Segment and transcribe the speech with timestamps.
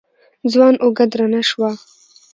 [0.51, 1.71] ځوان اوږه درنه شوه.